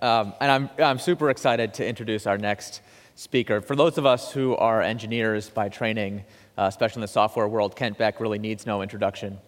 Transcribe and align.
Um, 0.00 0.32
and 0.40 0.50
I'm, 0.50 0.70
I'm 0.78 0.98
super 0.98 1.28
excited 1.28 1.74
to 1.74 1.86
introduce 1.86 2.26
our 2.26 2.38
next 2.38 2.82
speaker. 3.16 3.60
For 3.60 3.74
those 3.74 3.98
of 3.98 4.06
us 4.06 4.32
who 4.32 4.54
are 4.54 4.80
engineers 4.80 5.50
by 5.50 5.68
training, 5.68 6.24
uh, 6.56 6.66
especially 6.68 7.00
in 7.00 7.02
the 7.02 7.08
software 7.08 7.48
world, 7.48 7.74
Kent 7.74 7.98
Beck 7.98 8.20
really 8.20 8.38
needs 8.38 8.64
no 8.64 8.82
introduction. 8.82 9.38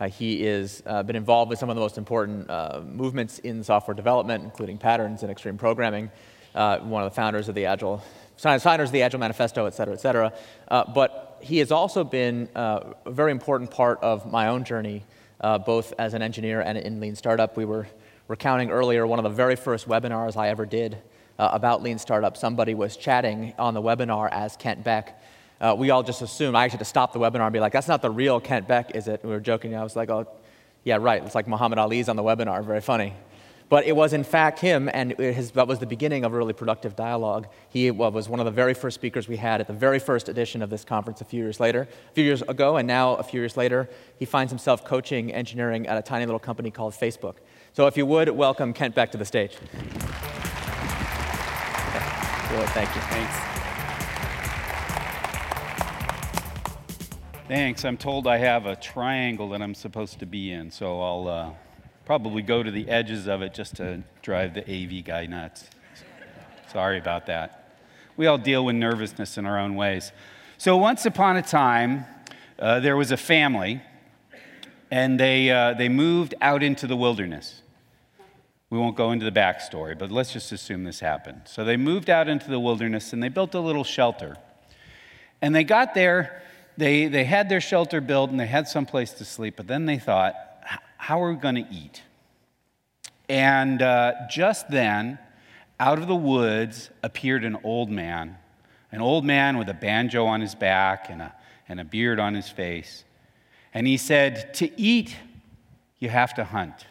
Uh, 0.00 0.08
he 0.08 0.42
has 0.42 0.82
uh, 0.86 1.02
been 1.04 1.14
involved 1.14 1.48
with 1.50 1.58
some 1.58 1.70
of 1.70 1.76
the 1.76 1.80
most 1.80 1.96
important 1.96 2.50
uh, 2.50 2.80
movements 2.84 3.38
in 3.40 3.62
software 3.62 3.94
development, 3.94 4.42
including 4.42 4.78
patterns 4.78 5.22
and 5.22 5.30
extreme 5.30 5.56
programming. 5.56 6.10
Uh, 6.56 6.78
one 6.78 7.04
of 7.04 7.10
the 7.10 7.14
founders 7.14 7.48
of 7.48 7.54
the 7.54 7.66
Agile, 7.66 8.02
signers 8.36 8.88
of 8.88 8.92
the 8.92 9.02
Agile 9.02 9.20
Manifesto, 9.20 9.66
et 9.66 9.74
cetera, 9.74 9.94
et 9.94 10.00
cetera. 10.00 10.32
Uh, 10.66 10.82
but 10.92 11.38
he 11.40 11.58
has 11.58 11.70
also 11.70 12.02
been 12.02 12.48
a 12.56 12.94
very 13.06 13.30
important 13.30 13.70
part 13.70 14.02
of 14.02 14.30
my 14.30 14.48
own 14.48 14.64
journey, 14.64 15.04
both 15.64 15.94
as 15.98 16.14
an 16.14 16.22
engineer 16.22 16.60
and 16.60 16.76
in 16.76 16.98
Lean 16.98 17.14
Startup. 17.14 17.56
We 17.56 17.64
were 17.64 17.86
recounting 18.30 18.70
earlier 18.70 19.06
one 19.06 19.18
of 19.18 19.24
the 19.24 19.28
very 19.28 19.56
first 19.56 19.88
webinars 19.88 20.36
I 20.36 20.48
ever 20.48 20.64
did 20.64 20.96
about 21.38 21.82
Lean 21.82 21.98
Startup. 21.98 22.36
Somebody 22.36 22.74
was 22.74 22.96
chatting 22.96 23.52
on 23.58 23.74
the 23.74 23.82
webinar 23.82 24.28
as 24.30 24.56
Kent 24.56 24.84
Beck 24.84 25.20
uh, 25.60 25.74
we 25.76 25.90
all 25.90 26.02
just 26.02 26.22
assumed, 26.22 26.56
I 26.56 26.64
actually 26.64 26.78
had 26.78 26.80
to 26.80 26.84
stop 26.86 27.12
the 27.12 27.18
webinar 27.18 27.42
and 27.42 27.52
be 27.52 27.60
like, 27.60 27.72
that's 27.72 27.88
not 27.88 28.00
the 28.00 28.10
real 28.10 28.40
Kent 28.40 28.66
Beck, 28.66 28.94
is 28.94 29.08
it? 29.08 29.20
And 29.20 29.30
we 29.30 29.36
were 29.36 29.40
joking. 29.40 29.76
I 29.76 29.82
was 29.82 29.94
like, 29.94 30.08
oh, 30.08 30.26
yeah, 30.84 30.96
right. 30.98 31.22
It's 31.22 31.34
like 31.34 31.46
Muhammad 31.46 31.78
Ali's 31.78 32.08
on 32.08 32.16
the 32.16 32.22
webinar. 32.22 32.64
Very 32.64 32.80
funny. 32.80 33.12
But 33.68 33.86
it 33.86 33.94
was 33.94 34.12
in 34.12 34.24
fact 34.24 34.58
him, 34.58 34.90
and 34.92 35.12
his, 35.12 35.52
that 35.52 35.68
was 35.68 35.78
the 35.78 35.86
beginning 35.86 36.24
of 36.24 36.32
a 36.32 36.36
really 36.36 36.54
productive 36.54 36.96
dialogue. 36.96 37.46
He 37.68 37.90
was 37.90 38.28
one 38.28 38.40
of 38.40 38.46
the 38.46 38.50
very 38.50 38.74
first 38.74 38.96
speakers 38.96 39.28
we 39.28 39.36
had 39.36 39.60
at 39.60 39.68
the 39.68 39.74
very 39.74 40.00
first 40.00 40.28
edition 40.28 40.62
of 40.62 40.70
this 40.70 40.82
conference 40.82 41.20
a 41.20 41.24
few 41.24 41.42
years 41.42 41.60
later, 41.60 41.82
a 41.82 42.14
few 42.14 42.24
years 42.24 42.42
ago, 42.42 42.78
and 42.78 42.88
now 42.88 43.14
a 43.14 43.22
few 43.22 43.38
years 43.38 43.56
later, 43.56 43.88
he 44.18 44.24
finds 44.24 44.50
himself 44.50 44.84
coaching 44.84 45.32
engineering 45.32 45.86
at 45.86 45.96
a 45.96 46.02
tiny 46.02 46.26
little 46.26 46.40
company 46.40 46.72
called 46.72 46.94
Facebook. 46.94 47.36
So 47.72 47.86
if 47.86 47.96
you 47.96 48.04
would, 48.04 48.28
welcome 48.30 48.72
Kent 48.72 48.96
back 48.96 49.12
to 49.12 49.18
the 49.18 49.24
stage. 49.24 49.56
Okay. 51.86 52.04
Thank 52.72 52.94
you. 52.96 53.00
Thanks. 53.02 53.50
Thanks. 57.46 57.84
I'm 57.84 57.96
told 57.96 58.26
I 58.26 58.38
have 58.38 58.66
a 58.66 58.74
triangle 58.74 59.50
that 59.50 59.62
I'm 59.62 59.76
supposed 59.76 60.18
to 60.18 60.26
be 60.26 60.50
in, 60.50 60.72
so 60.72 61.00
I'll 61.00 61.28
uh, 61.28 61.50
probably 62.04 62.42
go 62.42 62.64
to 62.64 62.70
the 62.72 62.88
edges 62.88 63.28
of 63.28 63.40
it 63.42 63.54
just 63.54 63.76
to 63.76 64.02
drive 64.20 64.54
the 64.54 64.62
AV 64.62 65.04
guy 65.04 65.26
nuts. 65.26 65.70
Sorry 66.72 66.98
about 66.98 67.26
that. 67.26 67.76
We 68.16 68.26
all 68.26 68.38
deal 68.38 68.64
with 68.64 68.74
nervousness 68.74 69.38
in 69.38 69.46
our 69.46 69.58
own 69.58 69.76
ways. 69.76 70.10
So, 70.58 70.76
once 70.76 71.06
upon 71.06 71.36
a 71.36 71.42
time, 71.42 72.04
uh, 72.58 72.80
there 72.80 72.96
was 72.96 73.12
a 73.12 73.16
family, 73.16 73.80
and 74.90 75.18
they, 75.18 75.50
uh, 75.50 75.74
they 75.74 75.88
moved 75.88 76.34
out 76.40 76.62
into 76.62 76.86
the 76.86 76.96
wilderness. 76.96 77.62
We 78.70 78.78
won't 78.78 78.96
go 78.96 79.10
into 79.12 79.24
the 79.24 79.32
backstory, 79.32 79.98
but 79.98 80.12
let's 80.12 80.32
just 80.32 80.52
assume 80.52 80.84
this 80.84 81.00
happened. 81.00 81.42
So, 81.44 81.64
they 81.64 81.76
moved 81.76 82.08
out 82.08 82.28
into 82.28 82.48
the 82.48 82.60
wilderness 82.60 83.12
and 83.12 83.22
they 83.22 83.28
built 83.28 83.54
a 83.54 83.60
little 83.60 83.84
shelter. 83.84 84.36
And 85.42 85.54
they 85.54 85.64
got 85.64 85.94
there 85.94 86.40
they, 86.80 87.08
they 87.08 87.24
had 87.24 87.48
their 87.48 87.60
shelter 87.60 88.00
built 88.00 88.30
and 88.30 88.40
they 88.40 88.46
had 88.46 88.66
some 88.66 88.86
place 88.86 89.12
to 89.12 89.24
sleep, 89.24 89.54
but 89.56 89.66
then 89.66 89.84
they 89.84 89.98
thought, 89.98 90.34
how 90.96 91.22
are 91.22 91.30
we 91.32 91.36
going 91.38 91.56
to 91.56 91.66
eat? 91.70 92.02
And 93.28 93.82
uh, 93.82 94.12
just 94.30 94.70
then, 94.70 95.18
out 95.78 95.98
of 95.98 96.08
the 96.08 96.16
woods 96.16 96.90
appeared 97.02 97.44
an 97.44 97.58
old 97.64 97.90
man, 97.90 98.38
an 98.90 99.02
old 99.02 99.26
man 99.26 99.58
with 99.58 99.68
a 99.68 99.74
banjo 99.74 100.24
on 100.24 100.40
his 100.40 100.54
back 100.54 101.10
and 101.10 101.22
a, 101.22 101.34
and 101.68 101.80
a 101.80 101.84
beard 101.84 102.18
on 102.18 102.34
his 102.34 102.48
face. 102.48 103.04
And 103.72 103.86
he 103.86 103.96
said, 103.96 104.54
To 104.54 104.80
eat, 104.80 105.16
you 105.98 106.08
have 106.08 106.34
to 106.34 106.44
hunt. 106.44 106.86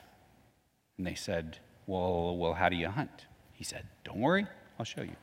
And 0.97 1.05
they 1.05 1.16
said, 1.16 1.58
Well, 1.88 2.38
well 2.38 2.53
how 2.53 2.69
do 2.69 2.75
you 2.75 2.89
hunt? 2.89 3.25
He 3.53 3.63
said, 3.63 3.86
Don't 4.03 4.19
worry, 4.19 4.47
I'll 4.77 4.86
show 4.86 5.02
you. 5.02 5.16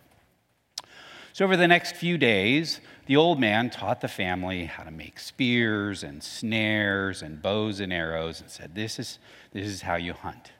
So, 1.32 1.44
over 1.44 1.56
the 1.56 1.68
next 1.68 1.96
few 1.96 2.16
days, 2.16 2.80
the 3.04 3.16
old 3.16 3.38
man 3.38 3.68
taught 3.68 4.00
the 4.00 4.08
family 4.08 4.64
how 4.64 4.84
to 4.84 4.90
make 4.90 5.18
spears 5.18 6.02
and 6.02 6.22
snares 6.22 7.20
and 7.20 7.42
bows 7.42 7.80
and 7.80 7.92
arrows 7.92 8.40
and 8.40 8.50
said, 8.50 8.74
This 8.74 8.98
is, 8.98 9.18
this 9.52 9.66
is 9.66 9.82
how 9.82 9.96
you 9.96 10.14
hunt. 10.14 10.52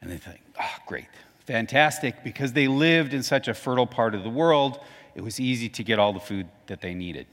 And 0.00 0.10
they 0.10 0.16
think, 0.16 0.40
Oh, 0.60 0.76
great, 0.86 1.08
fantastic, 1.40 2.22
because 2.22 2.52
they 2.52 2.68
lived 2.68 3.12
in 3.12 3.24
such 3.24 3.48
a 3.48 3.54
fertile 3.54 3.86
part 3.86 4.14
of 4.14 4.22
the 4.22 4.30
world, 4.30 4.78
it 5.16 5.22
was 5.22 5.40
easy 5.40 5.68
to 5.70 5.82
get 5.82 5.98
all 5.98 6.12
the 6.12 6.20
food 6.20 6.48
that 6.66 6.80
they 6.80 6.94
needed. 6.94 7.26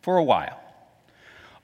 For 0.00 0.16
a 0.16 0.22
while. 0.22 0.61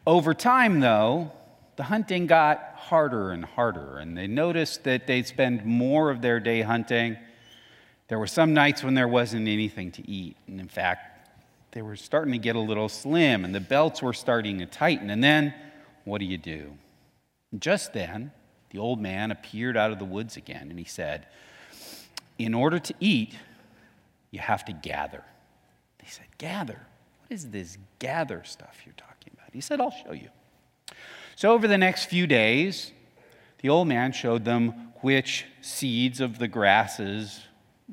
Over 0.08 0.32
time, 0.32 0.80
though, 0.80 1.32
the 1.76 1.82
hunting 1.82 2.26
got 2.26 2.72
harder 2.76 3.30
and 3.30 3.44
harder, 3.44 3.98
and 3.98 4.16
they 4.16 4.26
noticed 4.26 4.84
that 4.84 5.06
they'd 5.06 5.26
spend 5.26 5.66
more 5.66 6.10
of 6.10 6.22
their 6.22 6.40
day 6.40 6.62
hunting 6.62 7.18
there 8.08 8.18
were 8.18 8.26
some 8.26 8.54
nights 8.54 8.82
when 8.82 8.94
there 8.94 9.06
wasn't 9.06 9.46
anything 9.46 9.92
to 9.92 10.10
eat. 10.10 10.36
And 10.46 10.60
in 10.60 10.68
fact, 10.68 11.30
they 11.72 11.82
were 11.82 11.94
starting 11.94 12.32
to 12.32 12.38
get 12.38 12.56
a 12.56 12.60
little 12.60 12.88
slim 12.88 13.44
and 13.44 13.54
the 13.54 13.60
belts 13.60 14.02
were 14.02 14.14
starting 14.14 14.58
to 14.58 14.66
tighten. 14.66 15.10
And 15.10 15.22
then, 15.22 15.54
what 16.04 16.18
do 16.18 16.24
you 16.24 16.38
do? 16.38 16.72
Just 17.58 17.92
then, 17.92 18.32
the 18.70 18.78
old 18.78 18.98
man 18.98 19.30
appeared 19.30 19.76
out 19.76 19.92
of 19.92 19.98
the 19.98 20.06
woods 20.06 20.38
again 20.38 20.68
and 20.70 20.78
he 20.78 20.86
said, 20.86 21.26
In 22.38 22.54
order 22.54 22.78
to 22.78 22.94
eat, 22.98 23.36
you 24.30 24.38
have 24.40 24.64
to 24.64 24.72
gather. 24.72 25.22
They 25.98 26.08
said, 26.08 26.26
Gather? 26.38 26.86
What 27.20 27.34
is 27.34 27.50
this 27.50 27.76
gather 27.98 28.42
stuff 28.44 28.80
you're 28.86 28.94
talking 28.96 29.34
about? 29.48 29.54
He 29.54 29.60
said, 29.60 29.80
I'll 29.80 29.90
show 29.90 30.12
you. 30.12 30.28
So, 31.36 31.52
over 31.52 31.68
the 31.68 31.78
next 31.78 32.06
few 32.06 32.26
days, 32.26 32.92
the 33.60 33.68
old 33.68 33.88
man 33.88 34.12
showed 34.12 34.44
them 34.44 34.92
which 35.00 35.46
seeds 35.60 36.20
of 36.20 36.38
the 36.38 36.48
grasses 36.48 37.40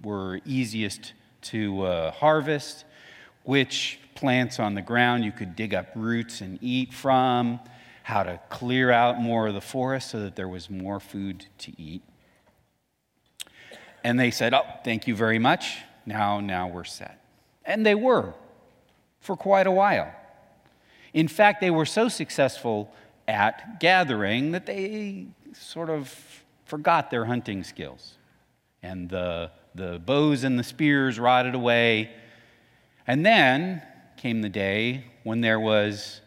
were 0.01 0.41
easiest 0.45 1.13
to 1.41 1.83
uh, 1.83 2.11
harvest, 2.11 2.85
which 3.44 3.99
plants 4.15 4.59
on 4.59 4.73
the 4.73 4.81
ground 4.81 5.23
you 5.23 5.31
could 5.31 5.55
dig 5.55 5.73
up 5.73 5.88
roots 5.95 6.41
and 6.41 6.57
eat 6.61 6.94
from, 6.94 7.59
how 8.03 8.23
to 8.23 8.39
clear 8.49 8.91
out 8.91 9.19
more 9.19 9.47
of 9.47 9.53
the 9.53 9.61
forest 9.61 10.09
so 10.11 10.19
that 10.21 10.35
there 10.35 10.47
was 10.47 10.69
more 10.69 10.99
food 10.99 11.45
to 11.59 11.79
eat. 11.79 12.01
And 14.03 14.19
they 14.19 14.31
said, 14.31 14.53
Oh, 14.53 14.65
thank 14.83 15.07
you 15.07 15.15
very 15.15 15.39
much. 15.39 15.77
Now, 16.05 16.39
now 16.39 16.67
we're 16.67 16.83
set. 16.83 17.23
And 17.63 17.85
they 17.85 17.95
were 17.95 18.33
for 19.19 19.35
quite 19.35 19.65
a 19.65 19.71
while. 19.71 20.13
In 21.15 21.27
fact, 21.27 21.61
they 21.61 21.71
were 21.71 21.87
so 21.87 22.09
successful 22.09 22.93
at 23.27 23.79
gathering 23.79 24.51
that 24.51 24.67
they 24.67 25.25
sort 25.53 25.89
of 25.89 26.13
forgot 26.65 27.09
their 27.09 27.25
hunting 27.25 27.63
skills. 27.63 28.17
And 28.83 29.09
the 29.09 29.49
the 29.75 29.99
bows 29.99 30.43
and 30.43 30.57
the 30.57 30.63
spears 30.63 31.19
rotted 31.19 31.53
away. 31.53 32.09
And 33.05 33.25
then 33.25 33.83
came 34.17 34.41
the 34.41 34.49
day 34.49 35.05
when 35.23 35.41
there 35.41 35.59
was 35.59 36.21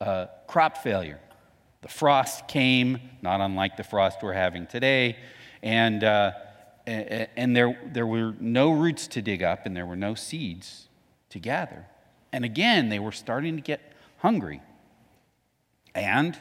a 0.00 0.28
crop 0.46 0.78
failure. 0.78 1.20
The 1.82 1.88
frost 1.88 2.48
came, 2.48 2.98
not 3.22 3.40
unlike 3.40 3.76
the 3.76 3.84
frost 3.84 4.22
we're 4.22 4.32
having 4.32 4.66
today, 4.66 5.16
and, 5.62 6.02
uh, 6.02 6.32
and 6.86 7.56
there, 7.56 7.78
there 7.92 8.06
were 8.06 8.34
no 8.40 8.70
roots 8.70 9.08
to 9.08 9.22
dig 9.22 9.42
up 9.42 9.66
and 9.66 9.76
there 9.76 9.86
were 9.86 9.96
no 9.96 10.14
seeds 10.14 10.88
to 11.30 11.38
gather. 11.38 11.86
And 12.32 12.44
again, 12.44 12.88
they 12.88 12.98
were 12.98 13.12
starting 13.12 13.56
to 13.56 13.62
get 13.62 13.80
hungry. 14.18 14.60
And 15.94 16.38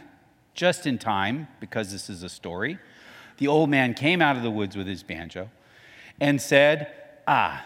just 0.53 0.85
in 0.85 0.97
time, 0.97 1.47
because 1.59 1.91
this 1.91 2.09
is 2.09 2.23
a 2.23 2.29
story, 2.29 2.77
the 3.37 3.47
old 3.47 3.69
man 3.69 3.93
came 3.93 4.21
out 4.21 4.37
of 4.37 4.43
the 4.43 4.51
woods 4.51 4.75
with 4.75 4.87
his 4.87 5.03
banjo 5.03 5.49
and 6.19 6.41
said, 6.41 6.91
Ah, 7.27 7.65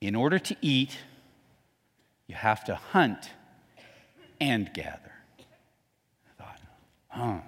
in 0.00 0.14
order 0.14 0.38
to 0.38 0.56
eat, 0.60 0.98
you 2.26 2.34
have 2.34 2.64
to 2.64 2.74
hunt 2.74 3.30
and 4.40 4.72
gather. 4.72 5.12
I 5.38 6.42
thought, 6.42 6.60
huh. 7.08 7.38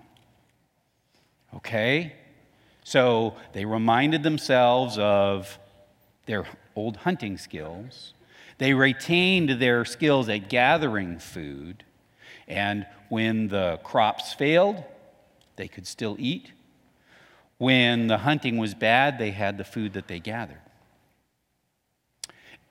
Okay. 1.56 2.14
So 2.84 3.34
they 3.52 3.64
reminded 3.64 4.22
themselves 4.22 4.98
of 4.98 5.58
their 6.26 6.44
old 6.74 6.98
hunting 6.98 7.38
skills. 7.38 8.14
They 8.60 8.74
retained 8.74 9.58
their 9.58 9.86
skills 9.86 10.28
at 10.28 10.50
gathering 10.50 11.18
food. 11.18 11.82
And 12.46 12.86
when 13.08 13.48
the 13.48 13.80
crops 13.82 14.34
failed, 14.34 14.84
they 15.56 15.66
could 15.66 15.86
still 15.86 16.14
eat. 16.18 16.52
When 17.56 18.06
the 18.06 18.18
hunting 18.18 18.58
was 18.58 18.74
bad, 18.74 19.18
they 19.18 19.30
had 19.30 19.56
the 19.56 19.64
food 19.64 19.94
that 19.94 20.08
they 20.08 20.20
gathered. 20.20 20.60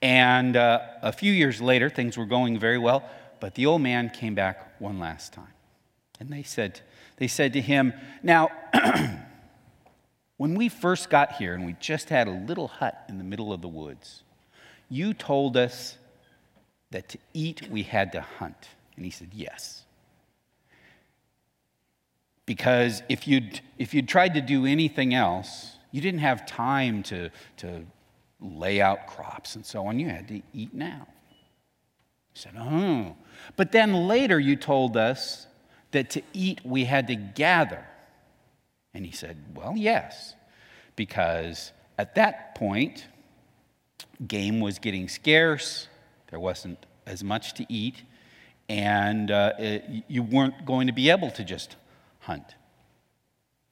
And 0.00 0.56
uh, 0.56 0.78
a 1.02 1.10
few 1.10 1.32
years 1.32 1.60
later, 1.60 1.90
things 1.90 2.16
were 2.16 2.24
going 2.24 2.56
very 2.56 2.78
well, 2.78 3.02
but 3.40 3.56
the 3.56 3.66
old 3.66 3.82
man 3.82 4.10
came 4.10 4.36
back 4.36 4.80
one 4.80 5.00
last 5.00 5.32
time. 5.32 5.54
And 6.20 6.30
they 6.30 6.44
said, 6.44 6.82
they 7.16 7.26
said 7.26 7.52
to 7.54 7.60
him, 7.60 7.94
Now, 8.22 8.50
when 10.36 10.54
we 10.54 10.68
first 10.68 11.10
got 11.10 11.32
here 11.32 11.52
and 11.52 11.66
we 11.66 11.74
just 11.80 12.10
had 12.10 12.28
a 12.28 12.30
little 12.30 12.68
hut 12.68 13.06
in 13.08 13.18
the 13.18 13.24
middle 13.24 13.52
of 13.52 13.60
the 13.60 13.68
woods, 13.68 14.22
you 14.90 15.14
told 15.14 15.56
us 15.56 15.96
that 16.90 17.08
to 17.08 17.18
eat 17.32 17.68
we 17.70 17.84
had 17.84 18.12
to 18.12 18.20
hunt. 18.20 18.68
And 18.96 19.04
he 19.04 19.10
said, 19.10 19.28
Yes. 19.32 19.84
Because 22.44 23.02
if 23.08 23.28
you'd, 23.28 23.60
if 23.78 23.94
you'd 23.94 24.08
tried 24.08 24.34
to 24.34 24.40
do 24.40 24.66
anything 24.66 25.14
else, 25.14 25.76
you 25.92 26.00
didn't 26.00 26.20
have 26.20 26.46
time 26.46 27.04
to, 27.04 27.30
to 27.58 27.86
lay 28.40 28.80
out 28.80 29.06
crops 29.06 29.54
and 29.54 29.64
so 29.64 29.86
on. 29.86 30.00
You 30.00 30.08
had 30.08 30.26
to 30.28 30.42
eat 30.52 30.74
now. 30.74 31.06
He 32.32 32.40
said, 32.40 32.54
Oh. 32.58 33.14
But 33.56 33.70
then 33.70 34.08
later 34.08 34.40
you 34.40 34.56
told 34.56 34.96
us 34.96 35.46
that 35.92 36.10
to 36.10 36.22
eat 36.32 36.60
we 36.64 36.84
had 36.84 37.06
to 37.06 37.14
gather. 37.14 37.84
And 38.92 39.06
he 39.06 39.12
said, 39.12 39.36
Well, 39.54 39.74
yes, 39.76 40.34
because 40.96 41.72
at 41.98 42.16
that 42.16 42.56
point, 42.56 43.06
game 44.26 44.60
was 44.60 44.78
getting 44.78 45.08
scarce, 45.08 45.88
there 46.30 46.40
wasn't 46.40 46.84
as 47.06 47.24
much 47.24 47.54
to 47.54 47.72
eat, 47.72 48.02
and 48.68 49.30
uh, 49.30 49.52
it, 49.58 50.04
you 50.06 50.22
weren't 50.22 50.64
going 50.64 50.86
to 50.86 50.92
be 50.92 51.10
able 51.10 51.30
to 51.32 51.44
just 51.44 51.76
hunt. 52.20 52.54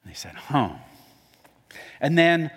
And 0.03 0.13
they 0.13 0.17
said, 0.17 0.35
Huh. 0.35 0.71
And 2.01 2.17
then 2.19 2.51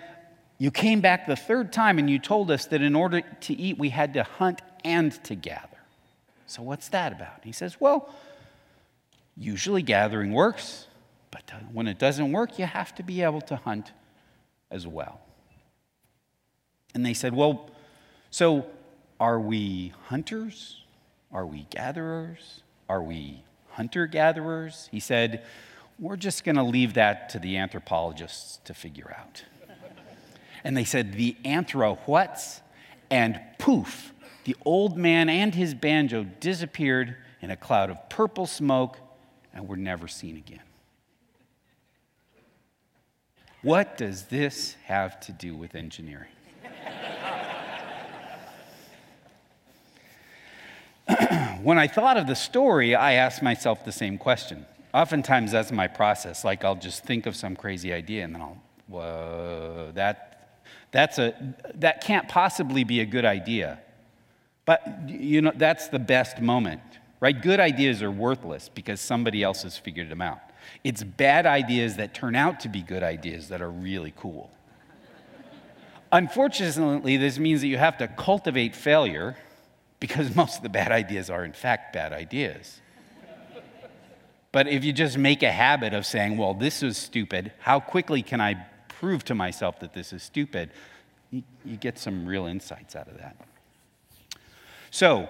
you 0.58 0.70
came 0.70 1.00
back 1.00 1.26
the 1.26 1.36
third 1.36 1.72
time 1.72 1.98
and 1.98 2.08
you 2.08 2.18
told 2.18 2.50
us 2.50 2.66
that 2.66 2.82
in 2.82 2.94
order 2.94 3.20
to 3.20 3.54
eat, 3.54 3.78
we 3.78 3.90
had 3.90 4.14
to 4.14 4.22
hunt 4.22 4.62
and 4.84 5.12
to 5.24 5.34
gather. 5.34 5.68
So, 6.46 6.62
what's 6.62 6.88
that 6.88 7.12
about? 7.12 7.44
He 7.44 7.52
says, 7.52 7.80
Well, 7.80 8.12
usually 9.36 9.82
gathering 9.82 10.32
works, 10.32 10.86
but 11.30 11.42
uh, 11.52 11.56
when 11.72 11.86
it 11.86 11.98
doesn't 11.98 12.32
work, 12.32 12.58
you 12.58 12.66
have 12.66 12.94
to 12.96 13.02
be 13.02 13.22
able 13.22 13.40
to 13.42 13.56
hunt 13.56 13.92
as 14.70 14.86
well. 14.86 15.20
And 16.94 17.04
they 17.04 17.14
said, 17.14 17.34
Well, 17.34 17.70
so 18.30 18.66
are 19.20 19.40
we 19.40 19.92
hunters? 20.06 20.82
Are 21.32 21.46
we 21.46 21.66
gatherers? 21.70 22.62
Are 22.88 23.02
we 23.02 23.42
hunter 23.70 24.06
gatherers? 24.06 24.88
He 24.90 25.00
said, 25.00 25.44
We're 25.98 26.16
just 26.16 26.44
going 26.44 26.56
to 26.56 26.62
leave 26.62 26.94
that 26.94 27.28
to 27.30 27.38
the 27.38 27.56
anthropologists 27.56 28.60
to 28.64 28.74
figure 28.74 29.14
out. 29.18 29.44
and 30.64 30.76
they 30.76 30.84
said, 30.84 31.14
The 31.14 31.36
anthro 31.44 31.98
what's? 32.06 32.60
And 33.10 33.40
poof, 33.58 34.12
the 34.44 34.56
old 34.64 34.96
man 34.96 35.28
and 35.28 35.54
his 35.54 35.74
banjo 35.74 36.24
disappeared 36.40 37.16
in 37.40 37.50
a 37.50 37.56
cloud 37.56 37.90
of 37.90 38.08
purple 38.08 38.46
smoke 38.46 38.96
and 39.52 39.68
were 39.68 39.76
never 39.76 40.08
seen 40.08 40.36
again. 40.36 40.62
What 43.62 43.96
does 43.96 44.24
this 44.24 44.76
have 44.86 45.20
to 45.20 45.32
do 45.32 45.54
with 45.54 45.74
engineering? 45.74 46.30
When 51.62 51.78
I 51.78 51.86
thought 51.86 52.16
of 52.16 52.26
the 52.26 52.34
story, 52.34 52.94
I 52.94 53.14
asked 53.14 53.42
myself 53.42 53.84
the 53.84 53.92
same 53.92 54.18
question. 54.18 54.66
Oftentimes, 54.94 55.52
that's 55.52 55.72
my 55.72 55.88
process. 55.88 56.44
Like, 56.44 56.64
I'll 56.64 56.74
just 56.74 57.04
think 57.04 57.26
of 57.26 57.34
some 57.34 57.56
crazy 57.56 57.92
idea 57.92 58.24
and 58.24 58.34
then 58.34 58.42
I'll, 58.42 58.58
whoa, 58.88 59.90
that, 59.94 60.60
that's 60.90 61.18
a, 61.18 61.34
that 61.74 62.02
can't 62.04 62.28
possibly 62.28 62.84
be 62.84 63.00
a 63.00 63.06
good 63.06 63.24
idea. 63.24 63.80
But, 64.64 65.08
you 65.08 65.42
know, 65.42 65.52
that's 65.54 65.88
the 65.88 65.98
best 65.98 66.40
moment, 66.40 66.82
right? 67.20 67.40
Good 67.40 67.58
ideas 67.58 68.02
are 68.02 68.10
worthless 68.10 68.68
because 68.68 69.00
somebody 69.00 69.42
else 69.42 69.62
has 69.62 69.76
figured 69.76 70.08
them 70.08 70.20
out. 70.20 70.40
It's 70.84 71.02
bad 71.02 71.46
ideas 71.46 71.96
that 71.96 72.14
turn 72.14 72.36
out 72.36 72.60
to 72.60 72.68
be 72.68 72.82
good 72.82 73.02
ideas 73.02 73.48
that 73.48 73.62
are 73.62 73.70
really 73.70 74.12
cool. 74.16 74.50
Unfortunately, 76.12 77.16
this 77.16 77.38
means 77.38 77.62
that 77.62 77.68
you 77.68 77.78
have 77.78 77.96
to 77.98 78.06
cultivate 78.06 78.76
failure 78.76 79.36
because 80.02 80.34
most 80.36 80.56
of 80.56 80.62
the 80.64 80.68
bad 80.68 80.90
ideas 80.90 81.30
are, 81.30 81.44
in 81.44 81.52
fact, 81.52 81.94
bad 81.94 82.12
ideas. 82.12 82.80
But 84.50 84.66
if 84.68 84.84
you 84.84 84.92
just 84.92 85.16
make 85.16 85.42
a 85.42 85.50
habit 85.50 85.94
of 85.94 86.04
saying, 86.04 86.36
well, 86.36 86.52
this 86.52 86.82
is 86.82 86.98
stupid, 86.98 87.52
how 87.60 87.80
quickly 87.80 88.20
can 88.20 88.38
I 88.38 88.66
prove 88.88 89.24
to 89.26 89.34
myself 89.34 89.80
that 89.80 89.94
this 89.94 90.12
is 90.12 90.22
stupid? 90.22 90.70
You, 91.30 91.42
you 91.64 91.76
get 91.76 91.98
some 91.98 92.26
real 92.26 92.44
insights 92.44 92.94
out 92.94 93.08
of 93.08 93.16
that. 93.18 93.36
So, 94.90 95.28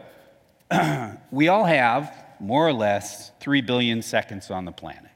we 1.30 1.46
all 1.48 1.64
have 1.64 2.12
more 2.40 2.66
or 2.66 2.72
less 2.72 3.30
3 3.40 3.60
billion 3.60 4.02
seconds 4.02 4.50
on 4.50 4.64
the 4.64 4.72
planet. 4.72 5.12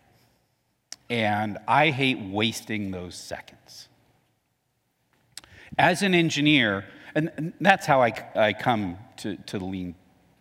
And 1.09 1.59
I 1.67 1.91
hate 1.91 2.21
wasting 2.21 2.91
those 2.91 3.17
seconds. 3.17 3.89
As 5.79 6.03
an 6.03 6.15
engineer, 6.15 6.85
and 7.17 7.53
that's 7.61 7.87
how 7.87 8.03
I, 8.03 8.13
I 8.35 8.53
come 8.53 8.99
to, 9.19 9.37
to 9.37 9.59
the 9.59 9.65
lean 9.65 9.95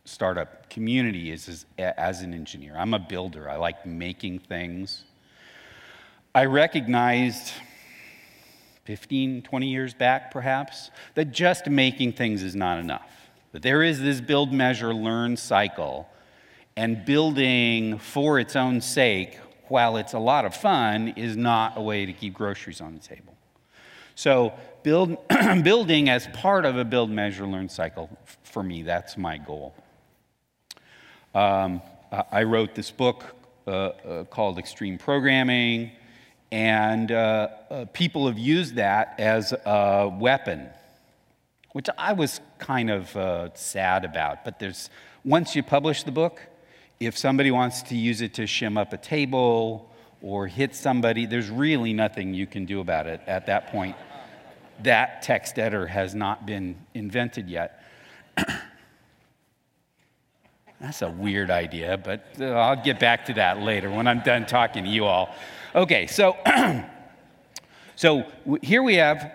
startup 0.04 0.70
community 0.70 1.32
is, 1.32 1.48
is 1.48 1.66
as 1.78 2.22
an 2.22 2.34
engineer. 2.34 2.76
I'm 2.78 2.94
a 2.94 3.00
builder. 3.00 3.50
I 3.50 3.56
like 3.56 3.86
making 3.86 4.40
things. 4.40 5.06
I 6.36 6.46
recognized 6.46 7.54
15, 8.84 9.42
20 9.42 9.68
years 9.68 9.94
back, 9.94 10.32
perhaps, 10.32 10.92
that 11.16 11.32
just 11.32 11.68
making 11.68 12.12
things 12.12 12.44
is 12.44 12.56
not 12.56 12.78
enough. 12.78 13.10
That 13.54 13.62
there 13.62 13.82
is 13.82 14.02
this 14.02 14.20
build, 14.20 14.52
measure, 14.52 14.94
learn 14.94 15.38
cycle, 15.38 16.10
and 16.76 17.06
building 17.06 18.00
for 18.00 18.38
its 18.38 18.58
own 18.58 18.82
sake, 18.82 19.40
while 19.70 19.96
it's 19.96 20.12
a 20.12 20.20
lot 20.20 20.44
of 20.44 20.54
fun, 20.54 21.08
is 21.16 21.38
not 21.38 21.78
a 21.78 21.82
way 21.82 22.06
to 22.06 22.12
keep 22.12 22.34
groceries 22.34 22.82
on 22.82 22.94
the 22.94 23.00
table. 23.00 23.34
So, 24.14 24.54
build, 24.86 25.18
building 25.64 26.10
as 26.10 26.28
part 26.28 26.64
of 26.64 26.78
a 26.78 26.86
build, 26.86 27.10
measure, 27.10 27.48
learn 27.48 27.68
cycle, 27.68 28.08
for 28.44 28.62
me, 28.62 28.84
that's 28.84 29.18
my 29.18 29.40
goal. 29.40 29.74
Um, 31.34 31.82
I 32.32 32.44
wrote 32.44 32.76
this 32.76 32.92
book 32.92 33.24
uh, 33.66 33.72
uh, 33.72 34.24
called 34.26 34.60
Extreme 34.60 35.00
Programming, 35.00 35.92
and 36.52 37.12
uh, 37.12 37.48
uh, 37.72 37.86
people 37.94 38.28
have 38.28 38.38
used 38.38 38.76
that 38.76 39.16
as 39.18 39.54
a 39.66 40.08
weapon, 40.08 40.70
which 41.72 41.90
I 41.98 42.14
was 42.14 42.40
kind 42.60 42.92
of 42.92 43.18
uh, 43.18 43.56
sad 43.56 44.06
about. 44.06 44.46
But 44.46 44.60
there's 44.60 44.92
once 45.26 45.56
you 45.56 45.64
publish 45.64 46.04
the 46.04 46.12
book, 46.12 46.40
if 47.00 47.18
somebody 47.18 47.50
wants 47.50 47.82
to 47.90 47.96
use 47.96 48.22
it 48.22 48.36
to 48.36 48.44
shim 48.44 48.78
up 48.78 48.94
a 48.94 48.98
table 48.98 49.92
or 50.22 50.46
hit 50.46 50.76
somebody, 50.76 51.26
there's 51.26 51.50
really 51.50 51.92
nothing 51.92 52.36
you 52.36 52.46
can 52.46 52.66
do 52.66 52.82
about 52.82 53.08
it 53.08 53.20
at 53.26 53.48
that 53.48 53.72
point. 53.72 53.96
That 54.84 55.22
text 55.22 55.58
editor 55.58 55.88
has 55.88 56.14
not 56.14 56.46
been 56.46 56.76
invented 56.94 57.50
yet. 57.50 57.84
That's 60.80 61.02
a 61.02 61.10
weird 61.10 61.50
idea, 61.50 61.98
but 61.98 62.26
uh, 62.40 62.46
I'll 62.46 62.84
get 62.84 63.00
back 63.00 63.26
to 63.26 63.34
that 63.36 63.60
later 63.62 63.90
when 63.90 64.08
I'm 64.08 64.20
done 64.22 64.46
talking 64.46 64.84
to 64.84 64.90
you 64.90 65.06
all. 65.06 65.34
Okay, 65.74 66.06
so, 66.06 66.38
so 67.96 68.26
here 68.62 68.84
we 68.84 68.96
have 68.96 69.32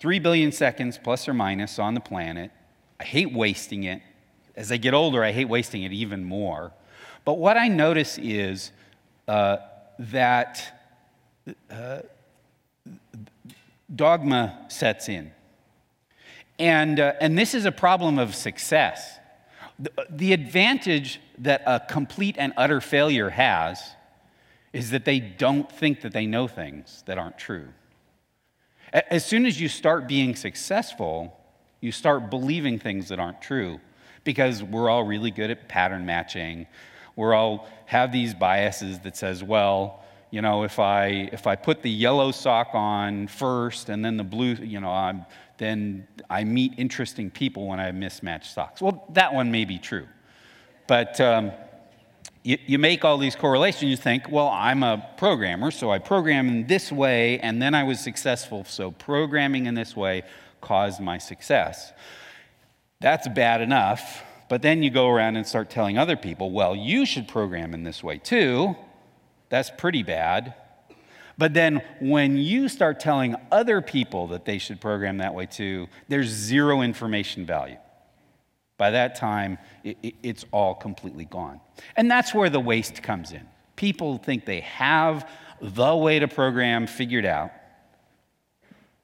3 0.00 0.18
billion 0.18 0.52
seconds 0.52 0.98
plus 1.02 1.28
or 1.28 1.34
minus 1.34 1.78
on 1.78 1.94
the 1.94 2.00
planet. 2.00 2.50
I 2.98 3.04
hate 3.04 3.32
wasting 3.32 3.84
it. 3.84 4.02
As 4.56 4.72
I 4.72 4.76
get 4.76 4.94
older, 4.94 5.22
I 5.22 5.32
hate 5.32 5.48
wasting 5.48 5.82
it 5.82 5.92
even 5.92 6.24
more. 6.24 6.72
But 7.24 7.38
what 7.38 7.56
I 7.56 7.68
notice 7.68 8.18
is 8.18 8.72
uh, 9.28 9.58
that 9.98 10.80
uh, 11.70 12.00
dogma 13.94 14.66
sets 14.68 15.08
in. 15.08 15.32
And, 16.58 16.98
uh, 17.00 17.12
and 17.20 17.36
this 17.38 17.54
is 17.54 17.64
a 17.64 17.72
problem 17.72 18.18
of 18.18 18.34
success. 18.34 19.18
The, 19.78 19.90
the 20.08 20.32
advantage 20.32 21.20
that 21.38 21.62
a 21.66 21.80
complete 21.80 22.36
and 22.38 22.52
utter 22.56 22.80
failure 22.80 23.30
has 23.30 23.82
is 24.72 24.90
that 24.90 25.04
they 25.04 25.20
don't 25.20 25.70
think 25.70 26.00
that 26.02 26.12
they 26.12 26.26
know 26.26 26.48
things 26.48 27.02
that 27.06 27.18
aren't 27.18 27.38
true. 27.38 27.68
As 28.92 29.26
soon 29.26 29.46
as 29.46 29.60
you 29.60 29.68
start 29.68 30.08
being 30.08 30.34
successful, 30.36 31.36
you 31.80 31.92
start 31.92 32.30
believing 32.30 32.78
things 32.78 33.08
that 33.08 33.18
aren't 33.18 33.42
true 33.42 33.80
because 34.24 34.62
we're 34.62 34.88
all 34.88 35.04
really 35.04 35.30
good 35.30 35.50
at 35.50 35.68
pattern 35.68 36.06
matching. 36.06 36.66
We're 37.14 37.34
all 37.34 37.68
have 37.86 38.12
these 38.12 38.34
biases 38.34 39.00
that 39.00 39.16
says, 39.16 39.42
well, 39.42 40.02
you 40.36 40.42
know, 40.42 40.64
if 40.64 40.78
I 40.78 41.30
if 41.32 41.46
I 41.46 41.56
put 41.56 41.80
the 41.80 41.90
yellow 41.90 42.30
sock 42.30 42.74
on 42.74 43.26
first 43.26 43.88
and 43.88 44.04
then 44.04 44.18
the 44.18 44.22
blue, 44.22 44.52
you 44.52 44.80
know, 44.80 44.90
I'm, 44.90 45.24
then 45.56 46.06
I 46.28 46.44
meet 46.44 46.74
interesting 46.76 47.30
people 47.30 47.68
when 47.68 47.80
I 47.80 47.86
have 47.86 47.94
mismatched 47.94 48.52
socks. 48.52 48.82
Well, 48.82 49.06
that 49.14 49.32
one 49.32 49.50
may 49.50 49.64
be 49.64 49.78
true, 49.78 50.06
but 50.86 51.18
um, 51.22 51.52
you, 52.42 52.58
you 52.66 52.78
make 52.78 53.02
all 53.02 53.16
these 53.16 53.34
correlations. 53.34 53.90
You 53.90 53.96
think, 53.96 54.30
well, 54.30 54.48
I'm 54.48 54.82
a 54.82 55.08
programmer, 55.16 55.70
so 55.70 55.90
I 55.90 55.98
program 55.98 56.48
in 56.48 56.66
this 56.66 56.92
way, 56.92 57.40
and 57.40 57.62
then 57.62 57.74
I 57.74 57.84
was 57.84 57.98
successful. 57.98 58.64
So 58.64 58.90
programming 58.90 59.64
in 59.64 59.74
this 59.74 59.96
way 59.96 60.22
caused 60.60 61.00
my 61.00 61.16
success. 61.16 61.94
That's 63.00 63.26
bad 63.26 63.62
enough. 63.62 64.22
But 64.50 64.60
then 64.60 64.82
you 64.82 64.90
go 64.90 65.08
around 65.08 65.36
and 65.36 65.46
start 65.46 65.70
telling 65.70 65.96
other 65.96 66.14
people, 66.14 66.50
well, 66.50 66.76
you 66.76 67.06
should 67.06 67.26
program 67.26 67.72
in 67.72 67.84
this 67.84 68.04
way 68.04 68.18
too. 68.18 68.76
That's 69.48 69.70
pretty 69.70 70.02
bad. 70.02 70.54
But 71.38 71.54
then 71.54 71.82
when 72.00 72.36
you 72.36 72.68
start 72.68 72.98
telling 72.98 73.36
other 73.52 73.80
people 73.82 74.28
that 74.28 74.44
they 74.44 74.58
should 74.58 74.80
program 74.80 75.18
that 75.18 75.34
way 75.34 75.46
too, 75.46 75.86
there's 76.08 76.28
zero 76.28 76.80
information 76.80 77.44
value. 77.44 77.76
By 78.78 78.90
that 78.90 79.16
time, 79.16 79.58
it, 79.84 79.96
it, 80.02 80.14
it's 80.22 80.44
all 80.50 80.74
completely 80.74 81.24
gone. 81.24 81.60
And 81.96 82.10
that's 82.10 82.34
where 82.34 82.50
the 82.50 82.60
waste 82.60 83.02
comes 83.02 83.32
in. 83.32 83.46
People 83.74 84.18
think 84.18 84.44
they 84.44 84.60
have 84.60 85.28
the 85.60 85.94
way 85.94 86.18
to 86.18 86.28
program 86.28 86.86
figured 86.86 87.24
out, 87.24 87.50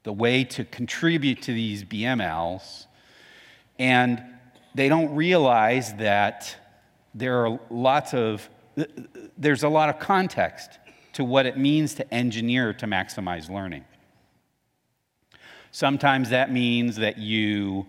the 0.02 0.12
way 0.12 0.44
to 0.44 0.64
contribute 0.64 1.42
to 1.42 1.52
these 1.52 1.84
BMLs, 1.84 2.86
and 3.78 4.22
they 4.74 4.88
don't 4.88 5.14
realize 5.14 5.94
that 5.94 6.56
there 7.14 7.46
are 7.46 7.60
lots 7.70 8.14
of 8.14 8.48
there's 9.36 9.62
a 9.62 9.68
lot 9.68 9.88
of 9.88 9.98
context 9.98 10.78
to 11.14 11.24
what 11.24 11.46
it 11.46 11.56
means 11.58 11.94
to 11.94 12.14
engineer 12.14 12.72
to 12.72 12.86
maximize 12.86 13.50
learning. 13.50 13.84
Sometimes 15.70 16.30
that 16.30 16.52
means 16.52 16.96
that 16.96 17.18
you, 17.18 17.86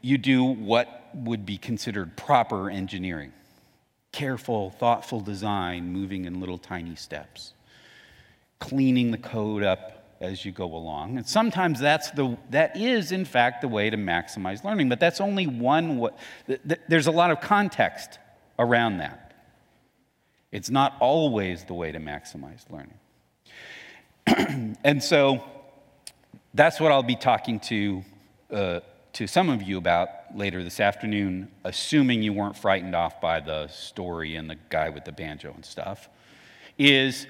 you 0.00 0.18
do 0.18 0.44
what 0.44 1.10
would 1.14 1.44
be 1.44 1.58
considered 1.58 2.16
proper 2.16 2.70
engineering 2.70 3.32
careful, 4.12 4.70
thoughtful 4.72 5.20
design, 5.20 5.90
moving 5.90 6.26
in 6.26 6.38
little 6.38 6.58
tiny 6.58 6.94
steps, 6.94 7.54
cleaning 8.60 9.10
the 9.10 9.18
code 9.18 9.62
up 9.62 10.16
as 10.20 10.44
you 10.44 10.52
go 10.52 10.66
along. 10.74 11.16
And 11.16 11.26
sometimes 11.26 11.80
that's 11.80 12.10
the, 12.12 12.36
that 12.50 12.76
is, 12.76 13.10
in 13.10 13.24
fact, 13.24 13.62
the 13.62 13.68
way 13.68 13.90
to 13.90 13.96
maximize 13.96 14.62
learning, 14.64 14.88
but 14.88 15.00
that's 15.00 15.20
only 15.20 15.46
one. 15.46 16.08
There's 16.88 17.06
a 17.06 17.10
lot 17.10 17.30
of 17.30 17.40
context 17.40 18.18
around 18.58 18.98
that. 18.98 19.31
It's 20.52 20.70
not 20.70 20.96
always 21.00 21.64
the 21.64 21.74
way 21.74 21.90
to 21.90 21.98
maximize 21.98 22.64
learning. 22.70 22.98
and 24.84 25.02
so 25.02 25.42
that's 26.54 26.78
what 26.78 26.92
I'll 26.92 27.02
be 27.02 27.16
talking 27.16 27.58
to, 27.60 28.04
uh, 28.52 28.80
to 29.14 29.26
some 29.26 29.48
of 29.48 29.62
you 29.62 29.78
about 29.78 30.08
later 30.36 30.62
this 30.62 30.78
afternoon, 30.78 31.50
assuming 31.64 32.22
you 32.22 32.34
weren't 32.34 32.56
frightened 32.56 32.94
off 32.94 33.20
by 33.20 33.40
the 33.40 33.66
story 33.68 34.36
and 34.36 34.48
the 34.48 34.56
guy 34.68 34.90
with 34.90 35.06
the 35.06 35.12
banjo 35.12 35.52
and 35.54 35.64
stuff, 35.64 36.08
is 36.78 37.26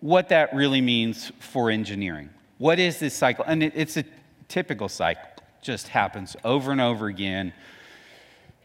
what 0.00 0.28
that 0.28 0.54
really 0.54 0.80
means 0.80 1.32
for 1.40 1.70
engineering. 1.70 2.28
What 2.58 2.78
is 2.78 2.98
this 2.98 3.14
cycle? 3.14 3.44
And 3.46 3.62
it, 3.62 3.72
it's 3.74 3.96
a 3.96 4.04
typical 4.48 4.88
cycle, 4.88 5.22
just 5.62 5.88
happens 5.88 6.36
over 6.44 6.72
and 6.72 6.80
over 6.80 7.06
again. 7.06 7.52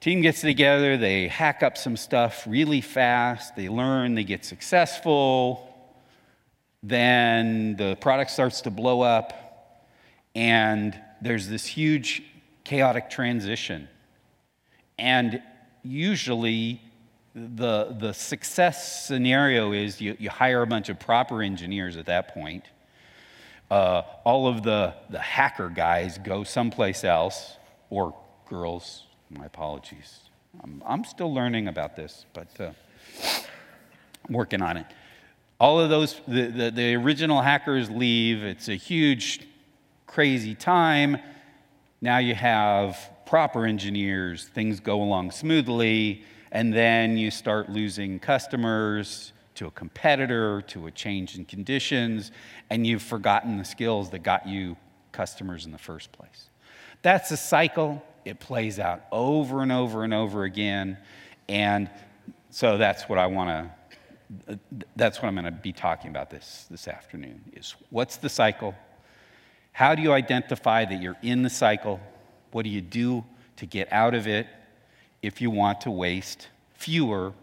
Team 0.01 0.21
gets 0.21 0.41
together, 0.41 0.97
they 0.97 1.27
hack 1.27 1.61
up 1.61 1.77
some 1.77 1.95
stuff 1.95 2.45
really 2.47 2.81
fast, 2.81 3.55
they 3.55 3.69
learn, 3.69 4.15
they 4.15 4.23
get 4.23 4.43
successful, 4.43 5.71
then 6.81 7.75
the 7.75 7.95
product 8.01 8.31
starts 8.31 8.61
to 8.61 8.71
blow 8.71 9.01
up, 9.01 9.85
and 10.33 10.99
there's 11.21 11.47
this 11.47 11.67
huge 11.67 12.23
chaotic 12.63 13.11
transition. 13.11 13.87
And 14.97 15.43
usually, 15.83 16.81
the, 17.35 17.95
the 17.99 18.13
success 18.13 19.05
scenario 19.05 19.71
is 19.71 20.01
you, 20.01 20.17
you 20.17 20.31
hire 20.31 20.63
a 20.63 20.67
bunch 20.67 20.89
of 20.89 20.99
proper 20.99 21.43
engineers 21.43 21.95
at 21.95 22.07
that 22.07 22.33
point. 22.33 22.65
Uh, 23.69 24.01
all 24.23 24.47
of 24.47 24.63
the, 24.63 24.95
the 25.11 25.19
hacker 25.19 25.69
guys 25.69 26.17
go 26.17 26.43
someplace 26.43 27.03
else, 27.03 27.55
or 27.91 28.15
girls, 28.49 29.03
my 29.37 29.45
apologies. 29.45 30.19
I'm, 30.63 30.83
I'm 30.85 31.03
still 31.05 31.33
learning 31.33 31.67
about 31.67 31.95
this, 31.95 32.25
but 32.33 32.47
uh, 32.59 32.71
I'm 34.27 34.33
working 34.33 34.61
on 34.61 34.77
it. 34.77 34.85
All 35.59 35.79
of 35.79 35.89
those, 35.89 36.19
the, 36.27 36.47
the, 36.47 36.71
the 36.71 36.95
original 36.95 37.41
hackers 37.41 37.89
leave. 37.89 38.43
It's 38.43 38.67
a 38.67 38.75
huge, 38.75 39.47
crazy 40.07 40.55
time. 40.55 41.17
Now 42.01 42.17
you 42.17 42.35
have 42.35 42.97
proper 43.25 43.65
engineers, 43.65 44.49
things 44.49 44.79
go 44.79 45.01
along 45.01 45.31
smoothly, 45.31 46.23
and 46.51 46.73
then 46.73 47.15
you 47.17 47.31
start 47.31 47.69
losing 47.69 48.19
customers 48.19 49.31
to 49.55 49.67
a 49.67 49.71
competitor, 49.71 50.61
to 50.63 50.87
a 50.87 50.91
change 50.91 51.37
in 51.37 51.45
conditions, 51.45 52.31
and 52.69 52.85
you've 52.85 53.03
forgotten 53.03 53.57
the 53.57 53.63
skills 53.63 54.09
that 54.09 54.19
got 54.19 54.47
you 54.47 54.75
customers 55.11 55.65
in 55.65 55.71
the 55.71 55.77
first 55.77 56.11
place. 56.11 56.49
That's 57.03 57.31
a 57.31 57.37
cycle 57.37 58.03
it 58.25 58.39
plays 58.39 58.79
out 58.79 59.01
over 59.11 59.61
and 59.61 59.71
over 59.71 60.03
and 60.03 60.13
over 60.13 60.43
again. 60.43 60.97
And 61.49 61.89
so 62.49 62.77
that's 62.77 63.03
what 63.09 63.17
I 63.17 63.27
want 63.27 63.71
to, 64.47 64.59
that's 64.95 65.21
what 65.21 65.27
I'm 65.27 65.35
going 65.35 65.45
to 65.45 65.51
be 65.51 65.73
talking 65.73 66.09
about 66.09 66.29
this, 66.29 66.65
this 66.69 66.87
afternoon 66.87 67.41
is 67.53 67.75
what's 67.89 68.17
the 68.17 68.29
cycle? 68.29 68.75
How 69.71 69.95
do 69.95 70.01
you 70.01 70.11
identify 70.11 70.85
that 70.85 71.01
you're 71.01 71.17
in 71.21 71.43
the 71.43 71.49
cycle? 71.49 71.99
What 72.51 72.63
do 72.63 72.69
you 72.69 72.81
do 72.81 73.23
to 73.57 73.65
get 73.65 73.91
out 73.91 74.13
of 74.13 74.27
it 74.27 74.47
if 75.21 75.41
you 75.41 75.49
want 75.49 75.81
to 75.81 75.91
waste 75.91 76.47
fewer 76.73 77.33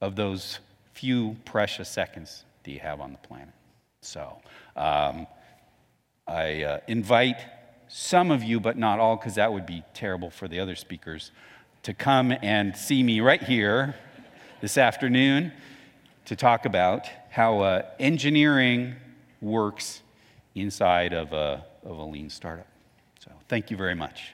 of 0.00 0.16
those 0.16 0.58
few 0.92 1.36
precious 1.44 1.88
seconds 1.88 2.44
that 2.62 2.70
you 2.70 2.80
have 2.80 3.00
on 3.00 3.12
the 3.12 3.18
planet? 3.18 3.54
So 4.00 4.36
um, 4.76 5.26
I 6.26 6.62
uh, 6.62 6.80
invite 6.86 7.38
some 7.94 8.30
of 8.30 8.42
you, 8.42 8.58
but 8.58 8.78
not 8.78 8.98
all, 8.98 9.16
because 9.16 9.34
that 9.34 9.52
would 9.52 9.66
be 9.66 9.84
terrible 9.92 10.30
for 10.30 10.48
the 10.48 10.58
other 10.58 10.74
speakers, 10.74 11.30
to 11.82 11.92
come 11.92 12.32
and 12.40 12.74
see 12.74 13.02
me 13.02 13.20
right 13.20 13.42
here 13.42 13.94
this 14.62 14.78
afternoon 14.78 15.52
to 16.24 16.34
talk 16.34 16.64
about 16.64 17.06
how 17.28 17.60
uh, 17.60 17.82
engineering 18.00 18.94
works 19.42 20.00
inside 20.54 21.12
of 21.12 21.34
a, 21.34 21.66
of 21.84 21.98
a 21.98 22.02
lean 22.02 22.30
startup. 22.30 22.66
So, 23.18 23.30
thank 23.48 23.70
you 23.70 23.76
very 23.76 23.94
much. 23.94 24.32